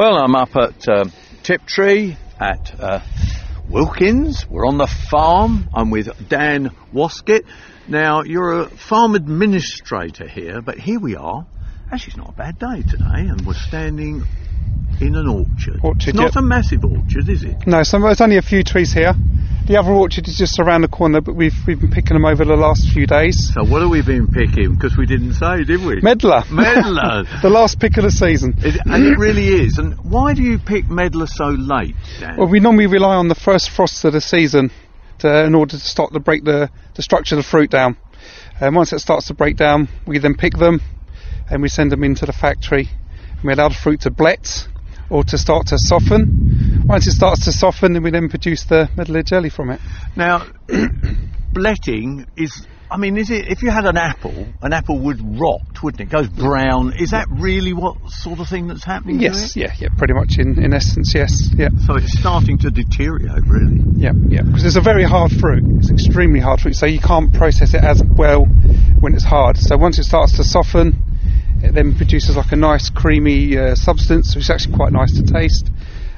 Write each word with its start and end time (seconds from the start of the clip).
Well, 0.00 0.16
I'm 0.16 0.34
up 0.34 0.56
at 0.56 0.88
um, 0.88 1.12
Tiptree 1.42 2.16
at 2.40 2.80
uh, 2.80 3.00
Wilkins. 3.68 4.46
We're 4.48 4.66
on 4.66 4.78
the 4.78 4.86
farm. 4.86 5.68
I'm 5.74 5.90
with 5.90 6.26
Dan 6.26 6.70
Waskett. 6.90 7.44
Now, 7.86 8.22
you're 8.22 8.62
a 8.62 8.70
farm 8.70 9.14
administrator 9.14 10.26
here, 10.26 10.62
but 10.62 10.78
here 10.78 10.98
we 10.98 11.16
are. 11.16 11.46
Actually, 11.92 12.12
it's 12.12 12.16
not 12.16 12.30
a 12.30 12.32
bad 12.32 12.58
day 12.58 12.80
today, 12.80 13.28
and 13.28 13.46
we're 13.46 13.52
standing 13.52 14.22
in 15.02 15.16
an 15.16 15.28
orchard. 15.28 15.80
Orchard, 15.82 16.08
it's 16.08 16.16
not 16.16 16.34
yep. 16.34 16.36
a 16.36 16.42
massive 16.46 16.82
orchard, 16.82 17.28
is 17.28 17.44
it? 17.44 17.66
No, 17.66 17.82
there's 17.84 18.20
only 18.22 18.38
a 18.38 18.42
few 18.42 18.64
trees 18.64 18.94
here. 18.94 19.12
The 19.70 19.76
other 19.78 19.92
orchard 19.92 20.26
is 20.26 20.36
just 20.36 20.58
around 20.58 20.80
the 20.80 20.88
corner, 20.88 21.20
but 21.20 21.36
we've 21.36 21.54
we've 21.64 21.80
been 21.80 21.92
picking 21.92 22.14
them 22.16 22.24
over 22.24 22.44
the 22.44 22.56
last 22.56 22.90
few 22.90 23.06
days. 23.06 23.54
So, 23.54 23.62
what 23.62 23.82
have 23.82 23.90
we 23.90 24.02
been 24.02 24.26
picking? 24.26 24.74
Because 24.74 24.96
we 24.96 25.06
didn't 25.06 25.34
say, 25.34 25.62
did 25.62 25.84
we? 25.84 26.00
Medlar. 26.00 26.42
Medlar. 26.50 27.24
the 27.42 27.50
last 27.50 27.78
pick 27.78 27.96
of 27.96 28.02
the 28.02 28.10
season. 28.10 28.56
It- 28.58 28.80
and 28.84 29.06
it 29.06 29.16
really 29.16 29.46
is. 29.46 29.78
And 29.78 29.94
why 30.02 30.34
do 30.34 30.42
you 30.42 30.58
pick 30.58 30.90
medlar 30.90 31.28
so 31.28 31.50
late, 31.50 31.94
Dan? 32.18 32.36
Well, 32.36 32.48
we 32.48 32.58
normally 32.58 32.88
rely 32.88 33.14
on 33.14 33.28
the 33.28 33.36
first 33.36 33.70
frost 33.70 34.04
of 34.04 34.12
the 34.12 34.20
season 34.20 34.72
to, 35.20 35.44
in 35.44 35.54
order 35.54 35.76
to 35.76 35.78
start 35.78 36.12
to 36.14 36.18
break 36.18 36.42
the, 36.42 36.68
the 36.96 37.02
structure 37.02 37.36
of 37.36 37.44
the 37.44 37.48
fruit 37.48 37.70
down. 37.70 37.96
And 38.60 38.74
once 38.74 38.92
it 38.92 38.98
starts 38.98 39.28
to 39.28 39.34
break 39.34 39.56
down, 39.56 39.88
we 40.04 40.18
then 40.18 40.34
pick 40.34 40.54
them 40.54 40.80
and 41.48 41.62
we 41.62 41.68
send 41.68 41.92
them 41.92 42.02
into 42.02 42.26
the 42.26 42.32
factory. 42.32 42.88
And 43.34 43.44
we 43.44 43.52
allow 43.52 43.68
the 43.68 43.76
fruit 43.76 44.00
to 44.00 44.10
blet 44.10 44.66
or 45.08 45.22
to 45.22 45.38
start 45.38 45.68
to 45.68 45.78
soften. 45.78 46.49
Once 46.90 47.06
it 47.06 47.12
starts 47.12 47.44
to 47.44 47.52
soften, 47.52 47.92
then 47.92 48.02
we 48.02 48.10
then 48.10 48.28
produce 48.28 48.64
the 48.64 48.88
medlar 48.96 49.22
jelly 49.24 49.48
from 49.48 49.70
it. 49.70 49.80
Now, 50.16 50.44
bletting 51.52 52.26
is. 52.36 52.66
I 52.90 52.96
mean, 52.96 53.16
is 53.16 53.30
it 53.30 53.46
if 53.46 53.62
you 53.62 53.70
had 53.70 53.86
an 53.86 53.96
apple, 53.96 54.48
an 54.60 54.72
apple 54.72 54.98
would 54.98 55.20
rot, 55.38 55.84
wouldn't 55.84 56.00
it? 56.00 56.08
It 56.08 56.10
goes 56.10 56.28
brown. 56.28 56.92
Is 56.98 57.12
that 57.12 57.28
really 57.30 57.72
what 57.72 57.96
sort 58.08 58.40
of 58.40 58.48
thing 58.48 58.66
that's 58.66 58.82
happening? 58.82 59.18
to 59.18 59.22
Yes, 59.22 59.54
yeah, 59.54 59.72
yeah, 59.78 59.90
pretty 59.96 60.14
much 60.14 60.38
in, 60.40 60.60
in 60.60 60.74
essence, 60.74 61.14
yes, 61.14 61.48
yeah. 61.54 61.68
So 61.86 61.94
it's 61.94 62.18
starting 62.18 62.58
to 62.58 62.70
deteriorate, 62.72 63.46
really. 63.46 63.78
Yeah, 63.94 64.10
yeah, 64.28 64.42
because 64.42 64.64
it's 64.64 64.74
a 64.74 64.80
very 64.80 65.04
hard 65.04 65.30
fruit. 65.30 65.62
It's 65.78 65.92
extremely 65.92 66.40
hard 66.40 66.60
fruit, 66.60 66.74
so 66.74 66.86
you 66.86 66.98
can't 66.98 67.32
process 67.32 67.72
it 67.72 67.84
as 67.84 68.02
well 68.02 68.46
when 68.98 69.14
it's 69.14 69.22
hard. 69.22 69.58
So 69.58 69.76
once 69.76 70.00
it 70.00 70.04
starts 70.06 70.38
to 70.38 70.42
soften, 70.42 70.98
it 71.62 71.72
then 71.72 71.94
produces 71.94 72.36
like 72.36 72.50
a 72.50 72.56
nice 72.56 72.90
creamy 72.90 73.56
uh, 73.56 73.76
substance, 73.76 74.34
which 74.34 74.46
is 74.46 74.50
actually 74.50 74.74
quite 74.74 74.92
nice 74.92 75.14
to 75.14 75.22
taste. 75.22 75.70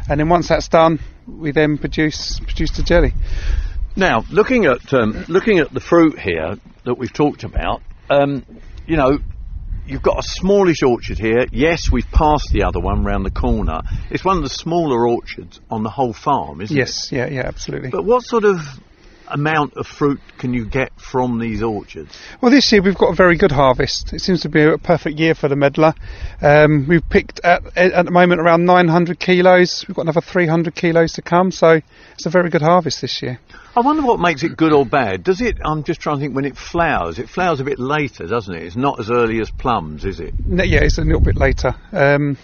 And 0.08 0.20
then 0.20 0.28
once 0.28 0.48
that's 0.48 0.68
done, 0.68 1.00
we 1.26 1.52
then 1.52 1.78
produce 1.78 2.40
produce 2.40 2.72
the 2.72 2.82
jelly. 2.82 3.12
Now, 3.94 4.24
looking 4.30 4.66
at 4.66 4.92
um, 4.92 5.24
looking 5.28 5.58
at 5.58 5.72
the 5.72 5.80
fruit 5.80 6.18
here 6.18 6.56
that 6.84 6.94
we've 6.94 7.12
talked 7.12 7.44
about, 7.44 7.82
um, 8.10 8.44
you 8.86 8.96
know, 8.96 9.18
you've 9.86 10.02
got 10.02 10.18
a 10.18 10.22
smallish 10.22 10.82
orchard 10.82 11.18
here. 11.18 11.46
Yes, 11.52 11.90
we've 11.90 12.10
passed 12.10 12.50
the 12.52 12.64
other 12.64 12.80
one 12.80 13.04
round 13.04 13.24
the 13.24 13.30
corner. 13.30 13.82
It's 14.10 14.24
one 14.24 14.36
of 14.36 14.42
the 14.42 14.48
smaller 14.48 15.06
orchards 15.06 15.60
on 15.70 15.82
the 15.82 15.90
whole 15.90 16.12
farm, 16.12 16.60
isn't 16.60 16.76
it? 16.76 16.80
Yes, 16.80 17.12
yeah, 17.12 17.28
yeah, 17.28 17.42
absolutely. 17.46 17.90
But 17.90 18.04
what 18.04 18.22
sort 18.22 18.44
of 18.44 18.58
amount 19.28 19.74
of 19.74 19.86
fruit 19.86 20.20
can 20.38 20.54
you 20.54 20.66
get 20.66 20.92
from 21.00 21.38
these 21.38 21.62
orchards? 21.62 22.16
Well, 22.40 22.50
this 22.50 22.70
year 22.72 22.82
we've 22.82 22.96
got 22.96 23.12
a 23.12 23.14
very 23.14 23.36
good 23.36 23.52
harvest. 23.52 24.12
It 24.12 24.20
seems 24.20 24.42
to 24.42 24.48
be 24.48 24.62
a 24.62 24.78
perfect 24.78 25.18
year 25.18 25.34
for 25.34 25.48
the 25.48 25.54
medlar. 25.54 25.94
Um, 26.40 26.86
we've 26.88 27.08
picked 27.08 27.40
at, 27.44 27.76
at 27.76 28.04
the 28.04 28.10
moment 28.10 28.40
around 28.40 28.64
900 28.64 29.18
kilos. 29.18 29.84
We've 29.86 29.96
got 29.96 30.02
another 30.02 30.20
300 30.20 30.74
kilos 30.74 31.12
to 31.14 31.22
come, 31.22 31.50
so 31.50 31.80
it's 32.14 32.26
a 32.26 32.30
very 32.30 32.50
good 32.50 32.62
harvest 32.62 33.00
this 33.00 33.22
year. 33.22 33.38
I 33.74 33.80
wonder 33.80 34.02
what 34.02 34.20
makes 34.20 34.42
it 34.42 34.56
good 34.56 34.72
or 34.72 34.84
bad. 34.84 35.24
Does 35.24 35.40
it? 35.40 35.58
I'm 35.64 35.82
just 35.82 36.00
trying 36.00 36.16
to 36.16 36.20
think 36.20 36.34
when 36.34 36.44
it 36.44 36.56
flowers. 36.56 37.18
It 37.18 37.28
flowers 37.28 37.60
a 37.60 37.64
bit 37.64 37.78
later, 37.78 38.26
doesn't 38.26 38.54
it? 38.54 38.62
It's 38.62 38.76
not 38.76 39.00
as 39.00 39.10
early 39.10 39.40
as 39.40 39.50
plums, 39.50 40.04
is 40.04 40.20
it? 40.20 40.34
No, 40.44 40.62
yeah, 40.62 40.80
it's 40.80 40.98
a 40.98 41.02
little 41.02 41.20
bit 41.20 41.36
later. 41.36 41.74
Um, 41.90 42.36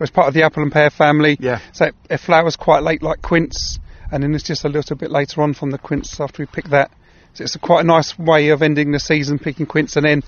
it's 0.00 0.10
part 0.10 0.28
of 0.28 0.34
the 0.34 0.42
apple 0.42 0.62
and 0.62 0.72
pear 0.72 0.90
family. 0.90 1.36
Yeah. 1.38 1.60
So 1.72 1.86
it, 1.86 1.94
it 2.10 2.18
flowers 2.18 2.56
quite 2.56 2.82
late, 2.82 3.02
like 3.02 3.22
quince, 3.22 3.78
and 4.12 4.22
then 4.22 4.34
it's 4.34 4.44
just 4.44 4.64
a 4.64 4.68
little 4.68 4.94
bit 4.96 5.10
later 5.10 5.42
on 5.42 5.54
from 5.54 5.70
the 5.70 5.78
quince 5.78 6.20
after 6.20 6.42
we 6.42 6.46
pick 6.46 6.66
that. 6.66 6.90
So 7.34 7.44
it's 7.44 7.54
a 7.54 7.58
quite 7.58 7.80
a 7.80 7.86
nice 7.86 8.18
way 8.18 8.50
of 8.50 8.60
ending 8.60 8.92
the 8.92 9.00
season 9.00 9.38
picking 9.38 9.64
quince 9.64 9.96
and 9.96 10.04
then 10.04 10.22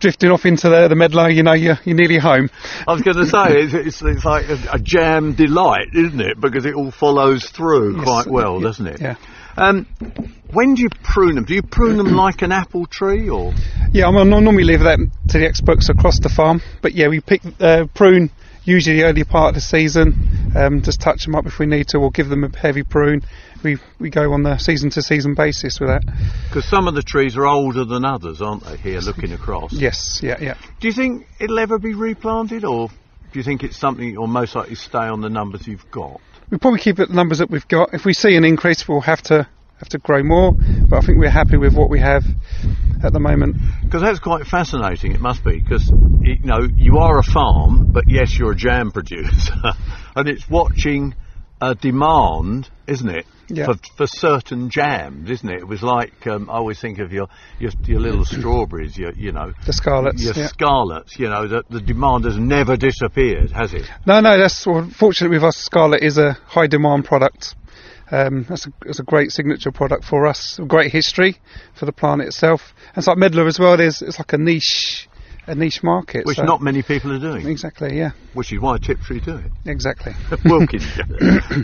drifting 0.00 0.30
off 0.30 0.46
into 0.46 0.70
the, 0.70 0.88
the 0.88 0.94
medlar. 0.94 1.28
You 1.32 1.42
know, 1.42 1.52
you're, 1.52 1.78
you're 1.84 1.96
nearly 1.96 2.16
home. 2.18 2.48
I 2.88 2.92
was 2.92 3.02
going 3.02 3.18
to 3.18 3.26
say 3.26 3.60
it's, 3.60 3.74
it's, 3.74 4.02
it's 4.02 4.24
like 4.24 4.46
a, 4.48 4.58
a 4.72 4.78
jam 4.78 5.34
delight, 5.34 5.88
isn't 5.94 6.20
it? 6.20 6.40
Because 6.40 6.64
it 6.64 6.74
all 6.74 6.90
follows 6.90 7.44
through 7.50 7.96
Yes, 7.96 8.04
quite 8.04 8.26
well, 8.26 8.56
yeah, 8.56 8.66
doesn't 8.66 8.86
it? 8.86 9.00
yeah. 9.02 9.16
Um, 9.58 9.86
when 10.52 10.74
do 10.74 10.82
you 10.82 10.88
prune 11.02 11.34
them? 11.34 11.44
Do 11.44 11.54
you 11.54 11.62
prune 11.62 11.98
them 11.98 12.14
like 12.14 12.40
an 12.42 12.52
apple 12.52 12.86
tree, 12.86 13.28
or 13.28 13.52
Yeah, 13.92 14.06
I'm 14.06 14.14
gonna 14.14 14.40
normally 14.40 14.64
leave 14.64 14.80
that 14.80 14.98
to 15.28 15.38
the 15.38 15.46
experts 15.46 15.88
across 15.88 16.20
the 16.20 16.28
farm, 16.28 16.60
but 16.82 16.92
yeah, 16.94 17.08
we 17.08 17.20
pick 17.20 17.40
uh, 17.60 17.86
prune 17.94 18.30
usually 18.64 18.96
the 18.96 19.04
early 19.04 19.24
part 19.24 19.48
of 19.50 19.54
the 19.54 19.60
season. 19.62 20.14
Um, 20.56 20.82
just 20.82 21.00
touch 21.00 21.24
them 21.24 21.34
up 21.34 21.46
if 21.46 21.58
we 21.58 21.66
need 21.66 21.88
to, 21.88 21.98
or 21.98 22.10
give 22.10 22.28
them 22.28 22.44
a 22.44 22.56
heavy 22.56 22.82
prune. 22.82 23.22
We 23.62 23.78
we 23.98 24.10
go 24.10 24.32
on 24.32 24.42
the 24.42 24.58
season 24.58 24.90
to 24.90 25.02
season 25.02 25.34
basis 25.34 25.78
with 25.80 25.88
that. 25.90 26.02
because 26.48 26.64
some 26.64 26.88
of 26.88 26.94
the 26.94 27.02
trees 27.02 27.36
are 27.36 27.46
older 27.46 27.84
than 27.84 28.04
others, 28.04 28.40
aren't 28.40 28.64
they? 28.64 28.76
Here, 28.76 29.00
looking 29.00 29.32
across. 29.32 29.72
Yes, 29.86 30.20
yeah, 30.22 30.36
yeah. 30.40 30.54
Do 30.80 30.88
you 30.88 30.94
think 30.94 31.26
it'll 31.38 31.58
ever 31.58 31.78
be 31.78 31.94
replanted, 31.94 32.64
or 32.64 32.88
do 32.88 33.38
you 33.38 33.42
think 33.42 33.62
it's 33.62 33.76
something 33.76 34.08
you'll 34.08 34.26
most 34.26 34.54
likely 34.54 34.76
stay 34.76 34.98
on 34.98 35.20
the 35.20 35.28
numbers 35.28 35.66
you've 35.66 35.90
got? 35.90 36.20
We 36.50 36.58
probably 36.58 36.80
keep 36.80 36.98
it 37.00 37.08
the 37.08 37.14
numbers 37.14 37.38
that 37.38 37.50
we've 37.50 37.66
got. 37.68 37.92
If 37.92 38.04
we 38.04 38.14
see 38.14 38.36
an 38.36 38.44
increase, 38.44 38.88
we'll 38.88 39.00
have 39.00 39.22
to 39.24 39.48
have 39.78 39.88
to 39.90 39.98
grow 39.98 40.22
more. 40.22 40.52
But 40.52 41.02
I 41.02 41.06
think 41.06 41.18
we're 41.18 41.28
happy 41.28 41.56
with 41.56 41.74
what 41.74 41.90
we 41.90 42.00
have 42.00 42.24
at 43.02 43.12
the 43.12 43.20
moment. 43.20 43.56
Because 43.84 44.02
that's 44.02 44.18
quite 44.20 44.46
fascinating. 44.46 45.12
It 45.12 45.20
must 45.20 45.44
be 45.44 45.58
because 45.60 45.90
you 46.20 46.38
know 46.42 46.66
you 46.76 46.98
are 46.98 47.18
a 47.18 47.22
farm, 47.22 47.92
but 47.92 48.04
yes, 48.08 48.38
you're 48.38 48.52
a 48.52 48.56
jam 48.56 48.90
producer, 48.90 49.52
and 50.16 50.28
it's 50.28 50.48
watching 50.50 51.14
a 51.60 51.74
demand, 51.74 52.68
isn't 52.86 53.08
it? 53.08 53.26
Yeah. 53.48 53.66
For, 53.66 53.74
for 53.96 54.06
certain 54.08 54.70
jams, 54.70 55.30
isn't 55.30 55.48
it? 55.48 55.60
It 55.60 55.68
was 55.68 55.80
like 55.80 56.26
um, 56.26 56.50
I 56.50 56.54
always 56.54 56.80
think 56.80 56.98
of 56.98 57.12
your 57.12 57.28
your, 57.60 57.70
your 57.84 58.00
little 58.00 58.24
strawberries, 58.24 58.98
your 58.98 59.12
you 59.12 59.30
know 59.30 59.52
The 59.66 59.72
scarlets. 59.72 60.20
your 60.20 60.34
yeah. 60.34 60.48
scarlets. 60.48 61.16
You 61.16 61.28
know 61.28 61.46
that 61.46 61.70
the 61.70 61.80
demand 61.80 62.24
has 62.24 62.36
never 62.36 62.76
disappeared, 62.76 63.52
has 63.52 63.72
it? 63.72 63.84
No, 64.04 64.18
no, 64.20 64.36
that's 64.36 64.66
well, 64.66 64.90
fortunately 64.98 65.36
with 65.36 65.44
us. 65.44 65.56
Scarlet 65.56 66.02
is 66.02 66.18
a 66.18 66.32
high 66.32 66.66
demand 66.66 67.04
product. 67.04 67.54
Um, 68.10 68.46
that's 68.48 68.66
a, 68.66 68.72
it's 68.84 68.98
a 69.00 69.04
great 69.04 69.30
signature 69.30 69.70
product 69.72 70.04
for 70.04 70.26
us. 70.26 70.58
A 70.58 70.64
great 70.64 70.90
history 70.92 71.38
for 71.74 71.86
the 71.86 71.92
plant 71.92 72.22
itself. 72.22 72.74
And 72.88 72.98
it's 72.98 73.06
like 73.06 73.18
Medlar 73.18 73.46
as 73.46 73.58
well. 73.60 73.76
There's 73.76 74.02
it's 74.02 74.18
like 74.18 74.32
a 74.32 74.38
niche, 74.38 75.08
a 75.46 75.54
niche 75.54 75.82
market. 75.82 76.26
Which 76.26 76.38
so- 76.38 76.44
not 76.44 76.60
many 76.60 76.82
people 76.82 77.12
are 77.12 77.18
doing, 77.18 77.46
exactly. 77.48 77.96
Yeah, 77.96 78.10
which 78.34 78.52
is 78.52 78.60
why 78.60 78.78
Tiptree 78.78 79.20
do 79.20 79.36
it. 79.36 79.50
exactly. 79.64 80.12
Wilkins. 80.44 80.86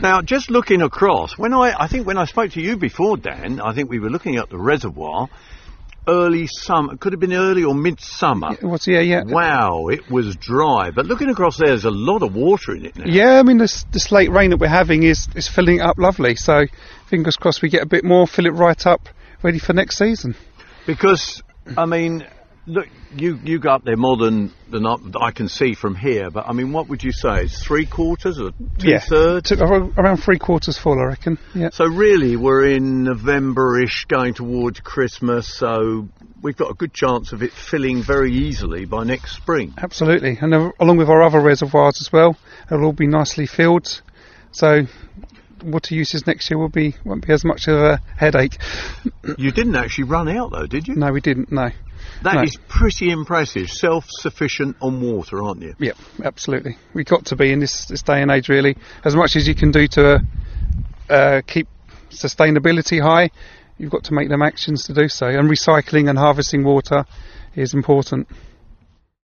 now, 0.03 0.23
just 0.23 0.51
looking 0.51 0.83
across, 0.83 1.37
when 1.37 1.53
I, 1.53 1.75
I 1.79 1.89
think 1.89 2.07
when 2.07 2.19
I 2.19 2.25
spoke 2.25 2.53
to 2.53 2.61
you 2.61 2.77
before, 2.77 3.17
Dan, 3.17 3.61
I 3.61 3.75
think 3.75 3.91
we 3.91 3.99
were 3.99 4.11
looking 4.11 4.37
at 4.37 4.51
the 4.51 4.59
reservoir, 4.59 5.29
early 6.09 6.47
summer, 6.47 6.97
could 6.97 7.13
have 7.13 7.21
been 7.21 7.33
early 7.33 7.65
or 7.65 7.75
midsummer. 7.75 8.53
It 8.55 8.65
was 8.65 8.87
yeah, 8.87 9.01
yeah. 9.01 9.23
Wow, 9.25 9.89
it 9.89 10.11
was 10.11 10.37
dry. 10.37 10.91
But 10.91 11.07
looking 11.07 11.29
across 11.29 11.59
there, 11.59 11.69
there's 11.69 11.85
a 11.85 11.91
lot 11.91 12.23
of 12.23 12.35
water 12.35 12.75
in 12.75 12.87
it 12.87 12.97
now. 12.97 13.05
Yeah, 13.07 13.39
I 13.39 13.43
mean 13.43 13.59
this 13.59 13.85
this 13.93 14.11
late 14.11 14.31
rain 14.31 14.51
that 14.51 14.59
we're 14.59 14.69
having 14.69 15.03
is 15.03 15.29
is 15.35 15.49
filling 15.49 15.77
it 15.77 15.83
up 15.83 15.99
lovely. 15.99 16.37
So 16.37 16.67
fingers 17.09 17.37
crossed 17.37 17.63
we 17.63 17.69
get 17.69 17.83
a 17.83 17.87
bit 17.87 18.05
more, 18.05 18.27
fill 18.27 18.47
it 18.47 18.55
right 18.55 18.87
up, 18.87 19.09
ready 19.43 19.59
for 19.59 19.73
next 19.73 19.99
season. 19.99 20.35
Because, 20.87 21.43
I 21.77 21.87
mean, 21.87 22.27
look, 22.67 22.87
you, 23.15 23.39
you 23.43 23.59
go 23.59 23.71
up 23.71 23.85
there 23.85 23.97
more 23.97 24.17
than, 24.17 24.53
than 24.71 24.87
I, 24.87 25.31
can 25.31 25.49
see 25.49 25.75
from 25.75 25.95
here, 25.95 26.31
but 26.31 26.47
I 26.47 26.53
mean, 26.53 26.73
what 26.73 26.89
would 26.89 27.03
you 27.03 27.13
say? 27.13 27.45
It's 27.45 27.65
three 27.65 27.87
quarters 27.87 28.39
or 28.39 28.53
two 28.79 28.89
yeah, 28.89 29.01
thirds? 29.01 29.49
Took 29.49 29.61
around 29.61 30.19
three 30.19 30.39
quarters 30.39 30.79
full, 30.79 30.99
I 30.99 31.05
reckon. 31.05 31.39
Yeah. 31.55 31.71
So 31.71 31.87
really, 31.87 32.37
we're 32.37 32.67
in 32.67 33.05
November-ish, 33.05 34.07
going 34.07 34.35
towards 34.35 34.81
Christmas. 34.81 35.53
So 35.53 36.09
we've 36.43 36.57
got 36.57 36.71
a 36.71 36.75
good 36.75 36.93
chance 36.93 37.33
of 37.33 37.43
it 37.43 37.53
filling 37.53 38.03
very 38.03 38.33
easily 38.33 38.85
by 38.85 39.05
next 39.05 39.37
spring. 39.37 39.75
Absolutely, 39.79 40.39
and 40.41 40.55
uh, 40.55 40.73
along 40.79 40.99
with 40.99 41.09
our 41.09 41.23
other 41.23 41.41
reservoirs 41.41 42.01
as 42.01 42.13
well, 42.13 42.37
it'll 42.67 42.85
all 42.85 42.93
be 42.93 43.07
nicely 43.07 43.47
filled. 43.47 44.03
So 44.53 44.83
water 45.65 45.95
uses 45.95 46.27
next 46.27 46.51
year 46.51 46.59
will 46.59 46.69
be 46.69 46.95
won't 47.05 47.27
be 47.27 47.33
as 47.33 47.45
much 47.45 47.69
of 47.69 47.77
a 47.77 48.01
headache. 48.17 48.59
You 49.39 49.53
didn't 49.53 49.77
actually 49.77 50.05
run 50.05 50.29
out 50.29 50.51
though, 50.51 50.67
did 50.67 50.89
you? 50.89 50.95
No, 50.95 51.13
we 51.13 51.21
didn't. 51.21 51.51
No. 51.53 51.71
That 52.23 52.45
is 52.45 52.57
pretty 52.69 53.11
impressive. 53.11 53.69
Self-sufficient 53.69 54.77
on 54.81 55.01
water, 55.01 55.43
aren't 55.43 55.63
you? 55.63 55.75
Yeah, 55.79 55.93
absolutely. 56.25 56.77
We've 56.95 57.07
got 57.07 57.27
to 57.27 57.37
be 57.37 57.53
in 57.53 57.61
this, 57.61 57.87
this 57.87 58.03
day 58.03 58.23
and 58.23 58.31
age, 58.31 58.49
really. 58.49 58.77
As 59.05 59.17
much 59.17 59.37
as 59.37 59.49
you 59.49 59.55
can 59.55 59.71
do 59.71 59.89
to 59.89 60.21
uh, 61.11 61.41
keep 61.47 61.69
sustainability 62.11 63.03
high, 63.03 63.31
you've 63.79 63.91
got 63.91 64.05
to 64.05 64.15
make 64.15 64.29
them 64.29 64.43
actions 64.43 64.85
to 64.85 64.95
do 64.95 65.09
so. 65.09 65.27
And 65.27 65.51
recycling 65.51 66.09
and 66.09 66.19
harvesting 66.19 66.65
water 66.65 67.05
is 67.55 67.75
important. 67.75 68.29